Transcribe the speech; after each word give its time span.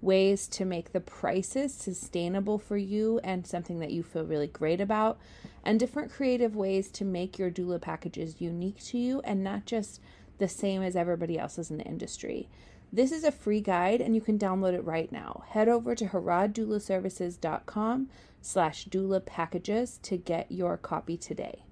ways 0.00 0.48
to 0.48 0.64
make 0.64 0.92
the 0.92 1.00
prices 1.00 1.74
sustainable 1.74 2.58
for 2.58 2.76
you 2.76 3.20
and 3.22 3.46
something 3.46 3.78
that 3.80 3.92
you 3.92 4.02
feel 4.02 4.24
really 4.24 4.46
great 4.46 4.80
about, 4.80 5.18
and 5.64 5.78
different 5.78 6.10
creative 6.10 6.56
ways 6.56 6.90
to 6.90 7.04
make 7.04 7.38
your 7.38 7.50
doula 7.50 7.80
packages 7.80 8.40
unique 8.40 8.82
to 8.84 8.98
you 8.98 9.20
and 9.24 9.44
not 9.44 9.66
just 9.66 10.00
the 10.38 10.48
same 10.48 10.82
as 10.82 10.96
everybody 10.96 11.38
else's 11.38 11.70
in 11.70 11.78
the 11.78 11.84
industry. 11.84 12.48
This 12.92 13.12
is 13.12 13.24
a 13.24 13.30
free 13.30 13.60
guide 13.60 14.00
and 14.00 14.14
you 14.14 14.20
can 14.20 14.38
download 14.38 14.74
it 14.74 14.84
right 14.84 15.10
now. 15.12 15.44
Head 15.48 15.68
over 15.68 15.94
to 15.94 16.06
harroddoulaservices.com 16.06 18.08
slash 18.40 18.86
doula 18.86 19.24
packages 19.24 19.98
to 20.02 20.16
get 20.16 20.50
your 20.50 20.76
copy 20.76 21.16
today. 21.16 21.64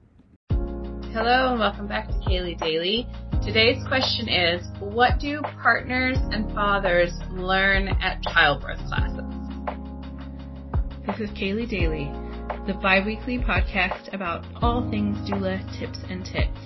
Hello 1.13 1.51
and 1.51 1.59
welcome 1.59 1.87
back 1.87 2.07
to 2.07 2.15
Kaely 2.15 2.57
Daily. 2.59 3.09
Today's 3.49 3.83
question 3.89 4.29
is, 4.29 4.69
what 4.79 5.19
do 5.19 5.41
partners 5.63 6.19
and 6.21 6.53
fathers 6.53 7.11
learn 7.31 7.89
at 7.89 8.21
childbirth 8.23 8.77
classes? 8.89 9.25
This 11.07 11.19
is 11.19 11.31
Kaely 11.31 11.67
Daily 11.67 12.13
the 12.67 12.75
biweekly 12.75 13.39
podcast 13.39 14.13
about 14.13 14.45
all 14.61 14.87
things 14.91 15.17
doula 15.27 15.59
tips 15.79 15.99
and 16.11 16.27
tips, 16.27 16.61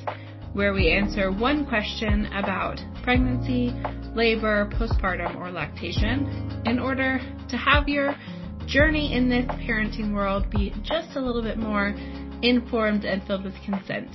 where 0.54 0.74
we 0.74 0.90
answer 0.90 1.30
one 1.30 1.64
question 1.64 2.26
about 2.32 2.80
pregnancy, 3.04 3.73
labor, 4.16 4.68
postpartum, 4.74 5.37
or 5.37 5.52
lactation 5.52 6.62
in 6.66 6.80
order 6.80 7.20
to 7.48 7.57
have 7.57 7.88
your 7.88 8.12
journey 8.66 9.14
in 9.14 9.29
this 9.29 9.46
parenting 9.46 10.12
world 10.12 10.51
be 10.51 10.74
just 10.82 11.14
a 11.14 11.20
little 11.20 11.42
bit 11.42 11.59
more 11.59 11.95
informed 12.42 13.04
and 13.04 13.24
filled 13.29 13.45
with 13.45 13.54
consent. 13.64 14.10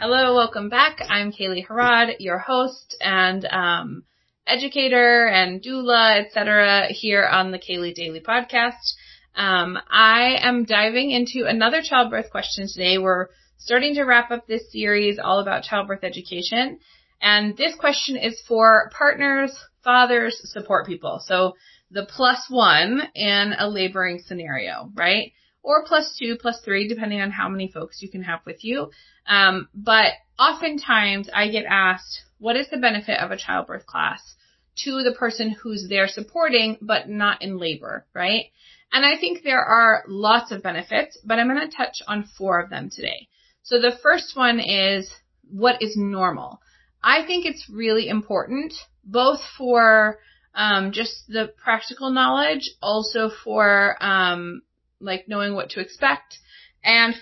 Hello, 0.00 0.36
welcome 0.36 0.68
back. 0.68 1.02
I'm 1.08 1.32
Kaely 1.32 1.66
Harrod, 1.66 2.20
your 2.20 2.38
host, 2.38 2.96
and 3.00 3.44
um, 3.46 4.04
educator 4.46 5.26
and 5.26 5.60
doula, 5.60 6.24
etc. 6.24 6.86
here 6.90 7.26
on 7.26 7.50
the 7.50 7.58
Kaylee 7.58 7.96
Daily 7.96 8.20
podcast. 8.20 8.94
Um, 9.34 9.76
I 9.90 10.36
am 10.40 10.66
diving 10.66 11.10
into 11.10 11.48
another 11.48 11.82
childbirth 11.82 12.30
question 12.30 12.68
today. 12.72 12.98
We're 12.98 13.26
starting 13.56 13.96
to 13.96 14.04
wrap 14.04 14.30
up 14.30 14.46
this 14.46 14.70
series 14.70 15.18
all 15.18 15.40
about 15.40 15.64
childbirth 15.64 16.04
education. 16.04 16.78
And 17.20 17.56
this 17.56 17.74
question 17.74 18.16
is 18.16 18.40
for 18.46 18.92
partners, 18.96 19.58
fathers, 19.82 20.40
support 20.44 20.86
people. 20.86 21.20
So 21.24 21.54
the 21.90 22.06
plus 22.06 22.46
one 22.48 23.02
in 23.16 23.52
a 23.58 23.68
laboring 23.68 24.20
scenario, 24.24 24.92
right? 24.94 25.32
Or 25.62 25.84
plus 25.84 26.16
two, 26.18 26.36
plus 26.40 26.60
three, 26.64 26.88
depending 26.88 27.20
on 27.20 27.30
how 27.30 27.48
many 27.48 27.70
folks 27.70 28.00
you 28.00 28.08
can 28.08 28.22
have 28.22 28.40
with 28.46 28.64
you. 28.64 28.90
Um, 29.26 29.68
but 29.74 30.12
oftentimes 30.38 31.28
I 31.34 31.48
get 31.48 31.66
asked, 31.68 32.22
what 32.38 32.56
is 32.56 32.68
the 32.70 32.78
benefit 32.78 33.20
of 33.20 33.30
a 33.30 33.36
childbirth 33.36 33.84
class? 33.84 34.36
to 34.84 35.02
the 35.02 35.14
person 35.18 35.50
who's 35.50 35.86
there 35.88 36.08
supporting, 36.08 36.78
but 36.80 37.08
not 37.08 37.42
in 37.42 37.58
labor, 37.58 38.06
right? 38.14 38.46
And 38.92 39.04
I 39.04 39.18
think 39.18 39.42
there 39.42 39.62
are 39.62 40.04
lots 40.08 40.50
of 40.52 40.62
benefits, 40.62 41.18
but 41.24 41.38
I'm 41.38 41.48
going 41.48 41.68
to 41.68 41.76
touch 41.76 41.96
on 42.06 42.28
four 42.38 42.60
of 42.60 42.70
them 42.70 42.90
today. 42.90 43.28
So 43.62 43.80
the 43.80 43.98
first 44.02 44.36
one 44.36 44.60
is 44.60 45.10
what 45.50 45.82
is 45.82 45.96
normal. 45.96 46.60
I 47.02 47.26
think 47.26 47.44
it's 47.44 47.68
really 47.70 48.08
important, 48.08 48.72
both 49.04 49.40
for 49.56 50.18
um, 50.54 50.92
just 50.92 51.26
the 51.28 51.52
practical 51.62 52.10
knowledge, 52.10 52.70
also 52.80 53.30
for 53.44 53.96
um, 54.02 54.62
like 55.00 55.28
knowing 55.28 55.54
what 55.54 55.70
to 55.70 55.80
expect, 55.80 56.38
and 56.84 57.14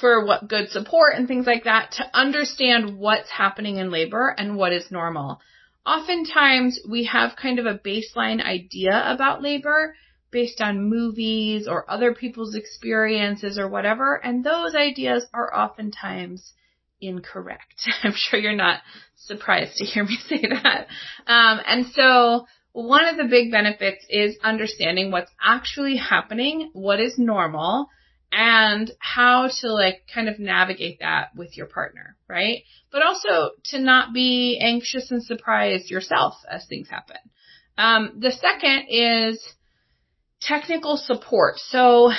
for 0.00 0.24
what 0.24 0.48
good 0.48 0.68
support 0.70 1.14
and 1.16 1.26
things 1.26 1.46
like 1.46 1.64
that 1.64 1.92
to 1.92 2.04
understand 2.14 2.96
what's 2.96 3.30
happening 3.30 3.78
in 3.78 3.90
labor 3.90 4.32
and 4.36 4.56
what 4.56 4.72
is 4.72 4.90
normal 4.90 5.40
oftentimes 5.86 6.78
we 6.88 7.04
have 7.04 7.36
kind 7.36 7.58
of 7.58 7.66
a 7.66 7.78
baseline 7.78 8.42
idea 8.42 9.02
about 9.06 9.42
labor 9.42 9.94
based 10.30 10.60
on 10.60 10.88
movies 10.88 11.66
or 11.66 11.90
other 11.90 12.14
people's 12.14 12.54
experiences 12.54 13.58
or 13.58 13.68
whatever, 13.68 14.14
and 14.14 14.44
those 14.44 14.74
ideas 14.74 15.26
are 15.34 15.54
oftentimes 15.56 16.52
incorrect. 17.00 17.88
I'm 18.02 18.14
sure 18.14 18.38
you're 18.38 18.54
not 18.54 18.80
surprised 19.16 19.76
to 19.78 19.84
hear 19.84 20.04
me 20.04 20.16
say 20.28 20.42
that. 20.42 20.86
Um, 21.26 21.60
and 21.66 21.86
so 21.92 22.46
one 22.72 23.06
of 23.06 23.16
the 23.16 23.24
big 23.24 23.50
benefits 23.50 24.04
is 24.08 24.36
understanding 24.42 25.10
what's 25.10 25.30
actually 25.42 25.96
happening, 25.96 26.70
what 26.72 27.00
is 27.00 27.18
normal, 27.18 27.88
and 28.32 28.90
how 29.00 29.48
to 29.60 29.72
like 29.72 30.02
kind 30.14 30.28
of 30.28 30.38
navigate 30.38 31.00
that 31.00 31.30
with 31.34 31.56
your 31.56 31.66
partner, 31.66 32.16
right? 32.28 32.62
But 32.92 33.02
also 33.02 33.50
to 33.66 33.80
not 33.80 34.14
be 34.14 34.60
anxious 34.62 35.10
and 35.10 35.22
surprised 35.22 35.90
yourself 35.90 36.34
as 36.48 36.66
things 36.66 36.88
happen. 36.88 37.16
Um, 37.76 38.18
the 38.20 38.30
second 38.30 38.86
is 38.88 39.42
technical 40.40 40.96
support. 40.96 41.58
So, 41.58 42.10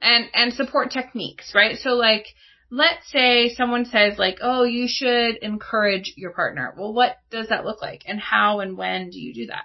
and, 0.00 0.26
and 0.34 0.52
support 0.52 0.90
techniques, 0.90 1.52
right? 1.54 1.78
So 1.78 1.90
like, 1.90 2.26
let's 2.72 3.12
say 3.12 3.54
someone 3.54 3.84
says 3.84 4.18
like, 4.18 4.38
oh, 4.40 4.64
you 4.64 4.88
should 4.88 5.36
encourage 5.36 6.14
your 6.16 6.32
partner. 6.32 6.74
Well, 6.76 6.94
what 6.94 7.18
does 7.30 7.48
that 7.48 7.66
look 7.66 7.82
like? 7.82 8.02
And 8.06 8.18
how 8.18 8.60
and 8.60 8.78
when 8.78 9.10
do 9.10 9.20
you 9.20 9.34
do 9.34 9.46
that? 9.48 9.64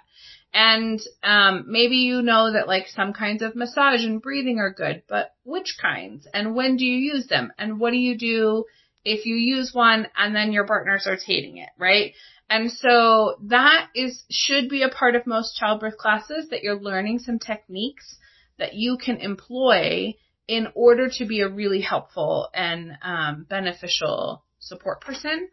And 0.52 1.00
um, 1.22 1.64
maybe 1.68 1.96
you 1.96 2.20
know 2.20 2.52
that 2.52 2.68
like 2.68 2.86
some 2.88 3.14
kinds 3.14 3.42
of 3.42 3.56
massage 3.56 4.04
and 4.04 4.20
breathing 4.20 4.58
are 4.58 4.72
good, 4.72 5.04
but 5.08 5.30
which 5.42 5.78
kinds? 5.80 6.28
And 6.34 6.54
when 6.54 6.76
do 6.76 6.84
you 6.84 6.98
use 7.14 7.26
them? 7.28 7.50
And 7.58 7.80
what 7.80 7.92
do 7.92 7.96
you 7.96 8.18
do 8.18 8.66
if 9.06 9.24
you 9.24 9.36
use 9.36 9.70
one 9.72 10.06
and 10.14 10.36
then 10.36 10.52
your 10.52 10.66
partner 10.66 10.98
starts 10.98 11.24
hating 11.24 11.56
it, 11.56 11.70
right? 11.78 12.12
And 12.50 12.70
so 12.70 13.36
that 13.44 13.88
is 13.94 14.22
should 14.30 14.68
be 14.68 14.82
a 14.82 14.90
part 14.90 15.16
of 15.16 15.26
most 15.26 15.56
childbirth 15.56 15.96
classes 15.96 16.48
that 16.50 16.62
you're 16.62 16.80
learning 16.80 17.20
some 17.20 17.38
techniques 17.38 18.16
that 18.58 18.74
you 18.74 18.98
can 18.98 19.16
employ 19.16 20.14
in 20.48 20.68
order 20.74 21.10
to 21.18 21.26
be 21.26 21.42
a 21.42 21.48
really 21.48 21.82
helpful 21.82 22.48
and 22.54 22.92
um, 23.02 23.46
beneficial 23.48 24.42
support 24.58 25.02
person. 25.02 25.48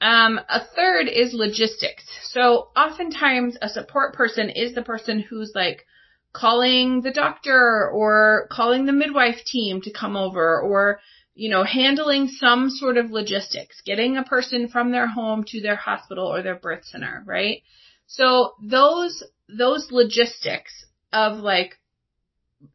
Um, 0.00 0.40
a 0.48 0.60
third 0.76 1.08
is 1.08 1.32
logistics. 1.32 2.04
So 2.24 2.68
oftentimes 2.76 3.56
a 3.62 3.68
support 3.68 4.12
person 4.14 4.50
is 4.50 4.74
the 4.74 4.82
person 4.82 5.20
who's 5.20 5.52
like 5.54 5.86
calling 6.32 7.00
the 7.00 7.12
doctor 7.12 7.88
or 7.90 8.48
calling 8.50 8.84
the 8.84 8.92
midwife 8.92 9.44
team 9.46 9.80
to 9.82 9.92
come 9.92 10.16
over 10.16 10.60
or, 10.60 11.00
you 11.34 11.48
know, 11.48 11.62
handling 11.62 12.26
some 12.26 12.70
sort 12.70 12.98
of 12.98 13.12
logistics, 13.12 13.80
getting 13.82 14.16
a 14.16 14.24
person 14.24 14.68
from 14.68 14.90
their 14.90 15.06
home 15.06 15.44
to 15.44 15.60
their 15.60 15.76
hospital 15.76 16.26
or 16.26 16.42
their 16.42 16.56
birth 16.56 16.84
center, 16.84 17.22
right? 17.24 17.62
So 18.06 18.54
those, 18.62 19.22
those 19.48 19.90
logistics 19.92 20.84
of 21.12 21.38
like 21.38 21.78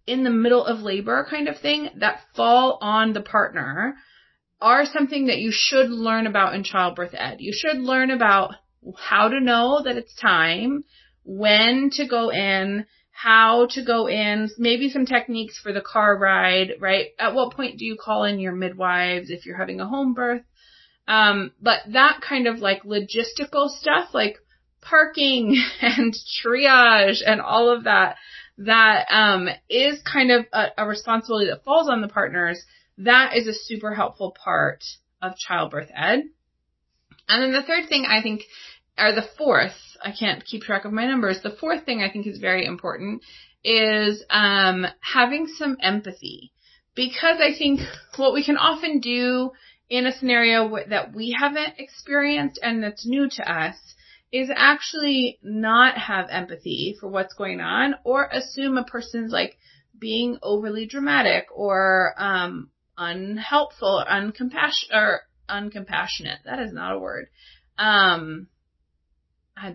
in 0.08 0.24
the 0.24 0.30
middle 0.30 0.66
of 0.66 0.80
labor 0.80 1.26
kind 1.30 1.48
of 1.48 1.60
thing 1.60 1.90
that 1.98 2.22
fall 2.36 2.78
on 2.82 3.14
the 3.14 3.22
partner 3.22 3.96
are 4.62 4.86
something 4.86 5.28
that 5.28 5.40
you 5.40 5.52
should 5.54 5.90
learn 5.90 6.28
about 6.28 6.54
in 6.54 6.64
childbirth 6.64 7.14
ed. 7.14 7.38
You 7.40 7.54
should 7.54 7.78
learn 7.78 8.12
about 8.12 8.56
how 8.98 9.30
to 9.30 9.40
know 9.40 9.82
that 9.84 9.98
it's 9.98 10.14
time, 10.16 10.84
when 11.24 11.90
to 11.94 12.08
go 12.08 12.30
in, 12.30 12.86
how 13.12 13.68
to 13.72 13.84
go 13.84 14.08
in, 14.08 14.50
maybe 14.58 14.90
some 14.90 15.06
techniques 15.06 15.60
for 15.60 15.74
the 15.74 15.82
car 15.82 16.18
ride, 16.18 16.76
right? 16.80 17.08
At 17.20 17.34
what 17.34 17.53
point 17.53 17.78
do 17.78 17.85
you 17.85 17.97
call 17.97 18.24
in 18.24 18.40
your 18.40 18.53
midwives 18.53 19.30
if 19.30 19.46
you're 19.46 19.58
having 19.58 19.82
a 19.82 19.88
home 19.88 20.14
birth? 20.14 20.44
Um, 21.08 21.52
but 21.62 21.80
that 21.92 22.22
kind 22.22 22.47
of 22.47 22.59
like 22.59 22.84
logistical 22.84 23.70
stuff, 23.70 24.14
like 24.14 24.38
parking 24.82 25.62
and 25.82 26.14
triage 26.44 27.22
and 27.26 27.42
all 27.42 27.70
of 27.70 27.85
that, 27.85 28.16
that 28.59 29.06
um, 29.09 29.47
is 29.70 30.02
kind 30.02 30.32
of 30.32 30.46
a, 30.52 30.67
a 30.78 30.88
responsibility 30.88 31.50
that 31.50 31.64
falls 31.64 31.90
on 31.90 32.02
the 32.02 32.08
partners 32.08 32.61
that 33.00 33.35
is 33.35 33.47
a 33.47 33.53
super 33.53 33.94
helpful 33.94 34.35
part 34.44 34.84
of 35.22 35.38
childbirth 35.38 35.90
ed. 35.96 36.23
And 37.28 37.44
then 37.44 37.53
the 37.53 37.66
third 37.66 37.88
thing 37.88 38.06
I 38.09 38.22
think, 38.22 38.41
or 38.97 39.14
the 39.14 39.28
fourth, 39.38 39.78
I 40.03 40.11
can't 40.11 40.44
keep 40.44 40.64
track 40.64 40.85
of 40.85 40.91
my 40.91 41.06
numbers. 41.06 41.40
The 41.41 41.56
fourth 41.59 41.85
thing 41.85 42.02
I 42.02 42.11
think 42.11 42.28
is 42.28 42.40
very 42.40 42.66
important 42.66 43.22
is 43.64 44.23
um, 44.29 44.85
having 45.00 45.47
some 45.47 45.78
empathy, 45.82 46.52
because 46.96 47.40
I 47.40 47.58
think 47.58 47.79
what 48.17 48.34
we 48.34 48.44
can 48.44 48.58
often 48.58 49.00
do 49.00 49.52
in 49.90 50.06
a 50.06 50.17
scenario 50.17 50.78
that 50.90 51.14
we 51.14 51.35
haven't 51.38 51.76
experienced 51.78 52.59
and 52.61 52.84
that's 52.84 53.06
new 53.06 53.29
to 53.29 53.52
us 53.52 53.76
is 54.31 54.49
actually 54.55 55.40
not 55.41 55.97
have 55.97 56.28
empathy 56.29 56.96
for 56.99 57.08
what's 57.08 57.34
going 57.34 57.59
on 57.61 57.96
or 58.03 58.29
assume 58.31 58.78
a 58.78 58.84
person's 58.84 59.31
like 59.31 59.58
being 59.97 60.37
overly 60.41 60.85
dramatic 60.85 61.47
or 61.53 62.14
um, 62.17 62.70
unhelpful 62.97 64.03
or 64.03 64.05
uncompassionate 64.05 64.93
or 64.93 65.22
uncompassionate. 65.49 66.43
That 66.46 66.59
is 66.59 66.72
not 66.72 66.93
a 66.93 66.99
word. 66.99 67.28
Um, 67.78 68.47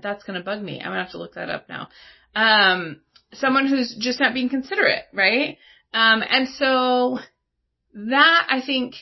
that's 0.03 0.25
gonna 0.25 0.43
bug 0.43 0.63
me. 0.63 0.81
I'm 0.81 0.91
gonna 0.91 1.03
have 1.03 1.13
to 1.13 1.19
look 1.19 1.35
that 1.35 1.51
up 1.51 1.69
now. 1.69 1.89
Um, 2.35 3.01
someone 3.33 3.67
who's 3.67 3.95
just 3.99 4.21
not 4.21 4.35
being 4.35 4.49
considerate, 4.49 5.05
right? 5.13 5.59
Um, 5.93 6.23
and 6.29 6.49
so 6.49 7.19
that 7.95 8.47
I 8.51 8.61
think 8.65 8.95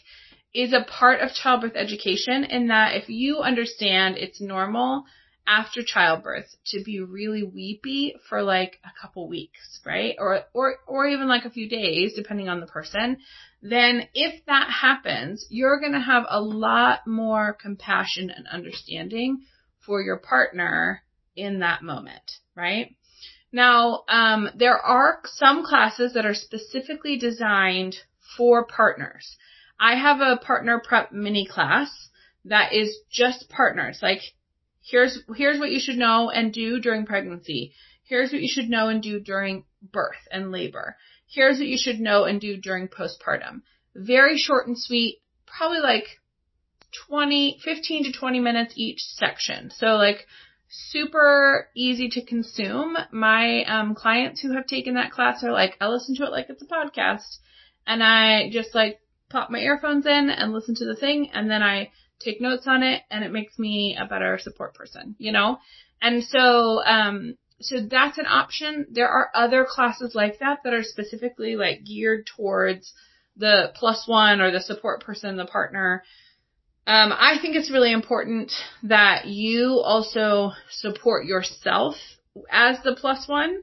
is 0.54 0.72
a 0.72 0.84
part 0.84 1.20
of 1.20 1.32
childbirth 1.32 1.76
education 1.76 2.44
in 2.44 2.68
that 2.68 2.94
if 2.96 3.08
you 3.08 3.38
understand 3.38 4.18
it's 4.18 4.40
normal 4.40 5.04
after 5.46 5.82
childbirth 5.82 6.46
to 6.66 6.82
be 6.84 7.00
really 7.00 7.42
weepy 7.42 8.14
for 8.28 8.42
like 8.42 8.78
a 8.84 9.00
couple 9.00 9.28
weeks, 9.28 9.80
right? 9.84 10.14
Or, 10.18 10.42
or, 10.52 10.76
or 10.86 11.06
even 11.06 11.28
like 11.28 11.44
a 11.44 11.50
few 11.50 11.68
days, 11.68 12.14
depending 12.14 12.48
on 12.48 12.60
the 12.60 12.66
person, 12.66 13.18
then 13.60 14.08
if 14.14 14.44
that 14.46 14.70
happens, 14.70 15.46
you're 15.50 15.80
going 15.80 15.92
to 15.92 16.00
have 16.00 16.24
a 16.28 16.40
lot 16.40 17.06
more 17.06 17.56
compassion 17.60 18.30
and 18.30 18.46
understanding 18.46 19.42
for 19.84 20.00
your 20.02 20.18
partner 20.18 21.02
in 21.36 21.60
that 21.60 21.82
moment, 21.82 22.32
right? 22.56 22.94
Now, 23.52 24.04
um, 24.08 24.48
there 24.56 24.78
are 24.78 25.20
some 25.26 25.64
classes 25.64 26.14
that 26.14 26.26
are 26.26 26.34
specifically 26.34 27.18
designed 27.18 27.96
for 28.36 28.66
partners. 28.66 29.36
I 29.78 29.96
have 29.96 30.20
a 30.20 30.38
partner 30.38 30.80
prep 30.82 31.12
mini 31.12 31.46
class 31.46 31.90
that 32.46 32.72
is 32.72 32.96
just 33.10 33.48
partners. 33.50 33.98
Like, 34.02 34.20
here's, 34.82 35.18
here's 35.36 35.58
what 35.58 35.70
you 35.70 35.80
should 35.80 35.98
know 35.98 36.30
and 36.30 36.52
do 36.52 36.80
during 36.80 37.06
pregnancy. 37.06 37.72
Here's 38.04 38.32
what 38.32 38.42
you 38.42 38.48
should 38.48 38.68
know 38.68 38.88
and 38.88 39.02
do 39.02 39.20
during 39.20 39.64
birth 39.82 40.28
and 40.30 40.52
labor. 40.52 40.96
Here's 41.26 41.58
what 41.58 41.68
you 41.68 41.78
should 41.78 42.00
know 42.00 42.24
and 42.24 42.40
do 42.40 42.56
during 42.56 42.88
postpartum. 42.88 43.62
Very 43.94 44.36
short 44.36 44.66
and 44.66 44.78
sweet, 44.78 45.22
probably 45.46 45.80
like 45.80 46.04
20, 47.08 47.60
15 47.64 48.04
to 48.04 48.12
20 48.12 48.40
minutes 48.40 48.74
each 48.76 49.00
section. 49.00 49.70
So 49.70 49.96
like 49.96 50.26
super 50.68 51.68
easy 51.74 52.08
to 52.10 52.24
consume. 52.24 52.96
My 53.12 53.64
um, 53.64 53.94
clients 53.94 54.40
who 54.40 54.52
have 54.54 54.66
taken 54.66 54.94
that 54.94 55.12
class 55.12 55.42
are 55.44 55.52
like, 55.52 55.76
I 55.80 55.88
listen 55.88 56.14
to 56.16 56.24
it 56.24 56.32
like 56.32 56.46
it's 56.48 56.62
a 56.62 56.66
podcast 56.66 57.38
and 57.86 58.02
I 58.02 58.50
just 58.50 58.74
like 58.74 59.00
pop 59.30 59.50
my 59.50 59.58
earphones 59.58 60.06
in 60.06 60.30
and 60.30 60.52
listen 60.52 60.74
to 60.76 60.84
the 60.84 60.96
thing 60.96 61.30
and 61.32 61.50
then 61.50 61.62
I 61.62 61.90
take 62.24 62.40
notes 62.40 62.66
on 62.66 62.82
it 62.82 63.02
and 63.10 63.24
it 63.24 63.32
makes 63.32 63.58
me 63.58 63.96
a 63.98 64.06
better 64.06 64.38
support 64.40 64.74
person, 64.74 65.14
you 65.18 65.32
know? 65.32 65.58
And 66.00 66.24
so, 66.24 66.84
um, 66.84 67.36
so 67.60 67.76
that's 67.88 68.18
an 68.18 68.26
option. 68.26 68.86
There 68.90 69.08
are 69.08 69.30
other 69.34 69.66
classes 69.68 70.14
like 70.14 70.40
that 70.40 70.60
that 70.64 70.74
are 70.74 70.82
specifically 70.82 71.56
like 71.56 71.84
geared 71.84 72.26
towards 72.26 72.92
the 73.36 73.72
plus 73.74 74.06
one 74.06 74.40
or 74.40 74.50
the 74.50 74.60
support 74.60 75.04
person, 75.04 75.36
the 75.36 75.46
partner. 75.46 76.02
Um, 76.86 77.12
I 77.12 77.36
think 77.40 77.54
it's 77.54 77.70
really 77.70 77.92
important 77.92 78.50
that 78.82 79.26
you 79.26 79.80
also 79.84 80.50
support 80.70 81.24
yourself 81.24 81.94
as 82.50 82.78
the 82.82 82.96
plus 83.00 83.28
one. 83.28 83.62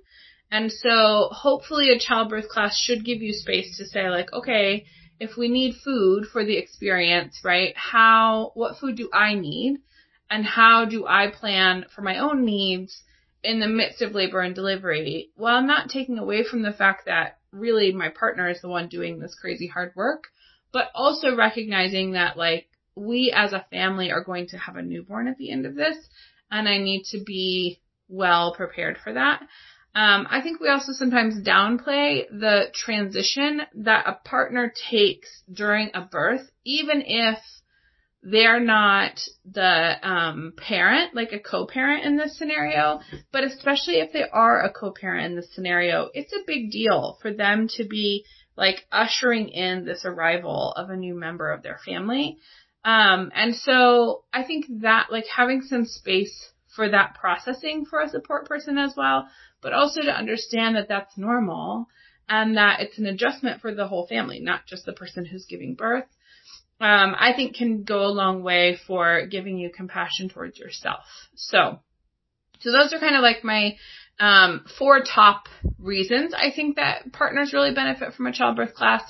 And 0.52 0.72
so 0.72 1.30
hopefully 1.32 1.90
a 1.90 2.00
childbirth 2.00 2.48
class 2.50 2.80
should 2.80 3.06
give 3.06 3.22
you 3.22 3.34
space 3.34 3.78
to 3.78 3.86
say 3.86 4.10
like, 4.10 4.32
okay, 4.34 4.86
if 5.20 5.36
we 5.38 5.50
need 5.50 5.76
food 5.84 6.26
for 6.32 6.46
the 6.46 6.58
experience, 6.58 7.42
right? 7.44 7.76
How, 7.76 8.52
what 8.56 8.78
food 8.78 8.96
do 8.96 9.10
I 9.14 9.36
need? 9.36 9.80
And 10.30 10.46
how 10.46 10.86
do 10.86 11.06
I 11.08 11.28
plan 11.32 11.86
for 11.94 12.02
my 12.02 12.20
own 12.20 12.46
needs 12.46 13.02
in 13.44 13.60
the 13.60 13.68
midst 13.68 14.02
of 14.02 14.14
labor 14.14 14.42
and 14.42 14.54
delivery 14.54 15.30
while 15.36 15.62
not 15.62 15.90
taking 15.90 16.18
away 16.18 16.44
from 16.44 16.62
the 16.62 16.74
fact 16.74 17.06
that 17.06 17.38
really 17.52 17.92
my 17.92 18.10
partner 18.10 18.50
is 18.50 18.62
the 18.62 18.70
one 18.70 18.88
doing 18.88 19.20
this 19.20 19.36
crazy 19.40 19.68
hard 19.68 19.92
work, 19.96 20.26
but 20.72 20.90
also 20.94 21.36
recognizing 21.36 22.12
that 22.12 22.38
like 22.38 22.68
we 22.96 23.34
as 23.36 23.54
a 23.54 23.66
family 23.72 24.12
are 24.12 24.24
going 24.24 24.48
to 24.48 24.58
have 24.58 24.76
a 24.76 24.82
newborn 24.82 25.28
at 25.28 25.38
the 25.38 25.52
end 25.52 25.66
of 25.66 25.76
this 25.76 25.98
and 26.52 26.68
I 26.68 26.78
need 26.78 27.04
to 27.12 27.24
be 27.24 27.80
well 28.08 28.54
prepared 28.54 28.98
for 29.04 29.14
that. 29.14 29.42
Um, 29.96 30.28
I 30.30 30.42
think 30.42 30.60
we 30.60 30.70
also 30.70 30.92
sometimes 30.92 31.44
downplay 31.46 32.28
the 32.30 32.66
transition 32.74 33.62
that 33.76 34.08
a 34.08 34.20
partner 34.28 34.72
takes 34.90 35.44
during 35.52 35.90
a 35.94 36.02
birth, 36.02 36.50
even 36.64 37.02
if 37.06 37.40
they're 38.22 38.60
not 38.60 39.20
the 39.50 39.96
um, 40.08 40.54
parent, 40.58 41.16
like 41.16 41.32
a 41.32 41.40
co-parent 41.40 42.06
in 42.06 42.18
this 42.18 42.38
scenario, 42.38 43.00
but 43.32 43.44
especially 43.44 43.96
if 43.96 44.12
they 44.12 44.24
are 44.24 44.62
a 44.62 44.72
co-parent 44.72 45.26
in 45.26 45.36
this 45.36 45.54
scenario, 45.56 46.10
it's 46.14 46.34
a 46.34 46.46
big 46.46 46.72
deal 46.72 47.18
for 47.22 47.34
them 47.34 47.68
to 47.78 47.86
be 47.86 48.26
like 48.58 48.86
ushering 48.92 49.50
in 49.50 49.86
this 49.86 50.04
arrival 50.06 50.74
of 50.76 50.90
a 50.90 50.98
new 50.98 51.16
member 51.16 51.50
of 51.52 51.64
their 51.64 51.80
family. 51.86 52.38
Um, 52.84 53.32
and 53.34 53.56
so 53.56 54.24
I 54.34 54.44
think 54.44 54.66
that 54.82 55.08
like 55.12 55.26
having 55.34 55.62
some 55.62 55.86
space 55.86 56.52
for 56.80 56.90
that 56.90 57.18
processing 57.20 57.86
for 57.86 58.00
a 58.00 58.10
support 58.10 58.48
person 58.48 58.78
as 58.78 58.94
well 58.96 59.28
but 59.62 59.74
also 59.74 60.02
to 60.02 60.12
understand 60.12 60.78
that 60.78 60.88
that's 60.88 61.18
normal 61.18 61.88
and 62.30 62.58
that 62.58 62.80
it's 62.80 62.98
an 62.98 63.08
adjustment 63.08 63.62
for 63.62 63.74
the 63.74 63.88
whole 63.88 64.08
family, 64.08 64.40
not 64.40 64.68
just 64.68 64.86
the 64.86 64.94
person 64.94 65.26
who's 65.26 65.46
giving 65.46 65.74
birth. 65.74 66.06
Um, 66.80 67.16
I 67.20 67.34
think 67.36 67.56
can 67.56 67.84
go 67.84 68.06
a 68.06 68.08
long 68.14 68.44
way 68.44 68.78
for 68.88 69.26
giving 69.26 69.58
you 69.58 69.70
compassion 69.70 70.30
towards 70.30 70.58
yourself. 70.58 71.04
So, 71.36 71.80
so 72.60 72.72
those 72.72 72.94
are 72.94 73.00
kind 73.00 73.16
of 73.16 73.22
like 73.22 73.44
my 73.44 73.76
um, 74.20 74.66
four 74.78 75.02
top 75.04 75.48
reasons 75.78 76.34
I 76.34 76.52
think 76.56 76.76
that 76.76 77.12
partners 77.12 77.54
really 77.54 77.74
benefit 77.74 78.14
from 78.14 78.28
a 78.28 78.34
childbirth 78.34 78.76
class. 78.76 79.02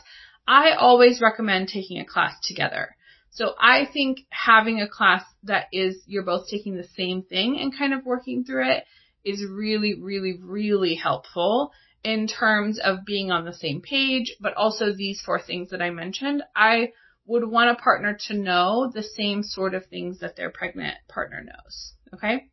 I 0.48 0.72
always 0.72 1.22
recommend 1.22 1.68
taking 1.68 2.00
a 2.00 2.06
class 2.06 2.34
together. 2.42 2.96
So 3.32 3.54
I 3.60 3.88
think 3.92 4.20
having 4.30 4.82
a 4.82 4.90
class 4.90 5.24
that 5.44 5.68
is 5.72 6.04
you're 6.06 6.24
both 6.24 6.48
taking 6.50 6.76
the 6.76 6.88
same 6.96 7.24
thing 7.24 7.60
and 7.60 7.78
kind 7.78 7.94
of 7.94 8.06
working 8.06 8.44
through 8.44 8.70
it 8.72 8.84
is 9.24 9.44
really, 9.50 9.96
really, 10.02 10.40
really 10.42 10.96
helpful 10.96 11.72
in 12.04 12.28
terms 12.28 12.80
of 12.84 13.06
being 13.06 13.32
on 13.32 13.46
the 13.46 13.54
same 13.54 13.82
page, 13.82 14.36
but 14.40 14.54
also 14.56 14.94
these 14.94 15.22
four 15.22 15.40
things 15.40 15.70
that 15.70 15.82
I 15.82 15.90
mentioned. 15.90 16.44
I 16.56 16.94
would 17.26 17.48
want 17.48 17.70
a 17.70 17.82
partner 17.82 18.18
to 18.28 18.34
know 18.34 18.90
the 18.94 19.04
same 19.04 19.44
sort 19.44 19.74
of 19.74 19.86
things 19.86 20.20
that 20.20 20.36
their 20.36 20.50
pregnant 20.50 20.96
partner 21.08 21.44
knows. 21.44 21.94
Okay. 22.14 22.48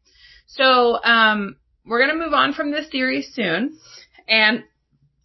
So, 0.46 1.02
um, 1.02 1.56
we're 1.86 2.04
going 2.04 2.18
to 2.18 2.24
move 2.24 2.34
on 2.34 2.52
from 2.52 2.72
this 2.72 2.88
theory 2.90 3.22
soon 3.22 3.78
and 4.28 4.64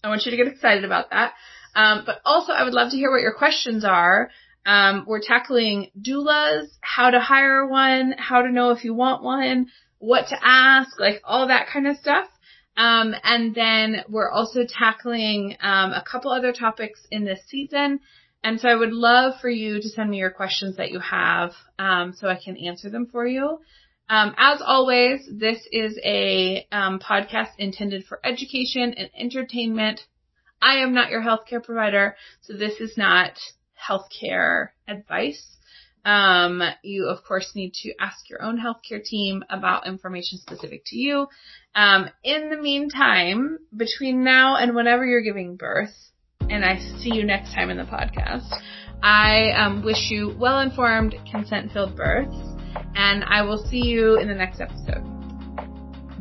I 0.03 0.09
want 0.09 0.25
you 0.25 0.31
to 0.31 0.37
get 0.37 0.47
excited 0.47 0.85
about 0.85 1.09
that. 1.09 1.33
Um, 1.75 2.03
but 2.05 2.21
also 2.25 2.51
I 2.51 2.63
would 2.63 2.73
love 2.73 2.91
to 2.91 2.97
hear 2.97 3.11
what 3.11 3.21
your 3.21 3.33
questions 3.33 3.85
are. 3.85 4.29
Um, 4.65 5.05
we're 5.07 5.21
tackling 5.21 5.89
doulas, 5.99 6.67
how 6.81 7.09
to 7.09 7.19
hire 7.19 7.67
one, 7.67 8.13
how 8.17 8.43
to 8.43 8.51
know 8.51 8.71
if 8.71 8.83
you 8.83 8.93
want 8.93 9.23
one, 9.23 9.67
what 9.99 10.27
to 10.29 10.37
ask, 10.41 10.99
like 10.99 11.21
all 11.23 11.47
that 11.47 11.67
kind 11.67 11.87
of 11.87 11.97
stuff. 11.97 12.27
Um, 12.77 13.13
and 13.23 13.53
then 13.53 14.03
we're 14.07 14.29
also 14.29 14.61
tackling 14.67 15.57
um, 15.61 15.91
a 15.91 16.03
couple 16.09 16.31
other 16.31 16.53
topics 16.53 17.01
in 17.11 17.25
this 17.25 17.39
season. 17.47 17.99
And 18.43 18.59
so 18.59 18.69
I 18.69 18.75
would 18.75 18.93
love 18.93 19.33
for 19.39 19.49
you 19.49 19.81
to 19.81 19.89
send 19.89 20.09
me 20.09 20.17
your 20.17 20.31
questions 20.31 20.77
that 20.77 20.91
you 20.91 20.99
have 20.99 21.51
um, 21.77 22.13
so 22.13 22.27
I 22.27 22.39
can 22.43 22.57
answer 22.57 22.89
them 22.89 23.07
for 23.11 23.25
you. 23.25 23.59
Um, 24.09 24.33
as 24.37 24.61
always, 24.65 25.21
this 25.31 25.59
is 25.71 25.97
a 26.03 26.67
um, 26.71 26.99
podcast 26.99 27.51
intended 27.57 28.05
for 28.05 28.19
education 28.23 28.93
and 28.97 29.09
entertainment. 29.17 30.01
I 30.61 30.79
am 30.79 30.93
not 30.93 31.11
your 31.11 31.21
healthcare 31.21 31.63
provider, 31.63 32.15
so 32.41 32.53
this 32.53 32.79
is 32.81 32.97
not 32.97 33.33
healthcare 33.87 34.69
advice. 34.87 35.57
Um, 36.03 36.63
you 36.81 37.07
of 37.07 37.23
course 37.23 37.51
need 37.53 37.73
to 37.83 37.93
ask 37.99 38.29
your 38.29 38.41
own 38.41 38.59
healthcare 38.59 39.03
team 39.03 39.43
about 39.49 39.85
information 39.85 40.39
specific 40.39 40.83
to 40.87 40.97
you. 40.97 41.27
Um, 41.75 42.09
in 42.23 42.49
the 42.49 42.57
meantime, 42.57 43.59
between 43.75 44.23
now 44.23 44.55
and 44.55 44.75
whenever 44.75 45.05
you're 45.05 45.21
giving 45.21 45.57
birth, 45.57 45.93
and 46.49 46.65
I 46.65 46.79
see 46.79 47.13
you 47.13 47.23
next 47.23 47.53
time 47.53 47.69
in 47.69 47.77
the 47.77 47.83
podcast, 47.83 48.51
I 49.03 49.51
um, 49.51 49.83
wish 49.83 50.09
you 50.09 50.35
well 50.39 50.59
informed, 50.59 51.15
consent 51.31 51.71
filled 51.71 51.95
births, 51.95 52.35
and 52.95 53.23
I 53.23 53.43
will 53.43 53.63
see 53.69 53.85
you 53.85 54.17
in 54.19 54.27
the 54.27 54.35
next 54.35 54.59
episode. 54.59 55.10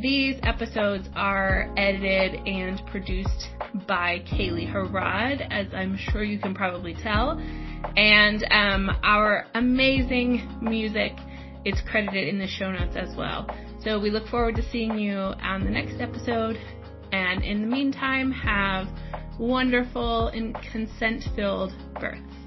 These 0.00 0.40
episodes 0.42 1.08
are 1.14 1.72
edited 1.76 2.46
and 2.46 2.80
produced 2.86 3.50
by 3.86 4.20
Kaely 4.20 4.70
Harrod, 4.70 5.42
as 5.50 5.66
I'm 5.74 5.96
sure 5.96 6.24
you 6.24 6.38
can 6.38 6.54
probably 6.54 6.94
tell 6.94 7.38
and 7.96 8.44
um, 8.50 8.90
our 9.02 9.46
amazing 9.54 10.58
music 10.60 11.12
is 11.64 11.80
credited 11.90 12.28
in 12.28 12.38
the 12.38 12.46
show 12.46 12.70
notes 12.70 12.96
as 12.96 13.14
well. 13.16 13.48
So 13.82 13.98
we 13.98 14.10
look 14.10 14.26
forward 14.28 14.56
to 14.56 14.70
seeing 14.70 14.98
you 14.98 15.16
on 15.16 15.64
the 15.64 15.70
next 15.70 16.00
episode. 16.00 16.58
And 17.12 17.42
in 17.42 17.62
the 17.62 17.66
meantime, 17.66 18.30
have 18.30 18.86
wonderful 19.38 20.28
and 20.28 20.56
consent 20.72 21.24
filled 21.34 21.72
births. 21.98 22.39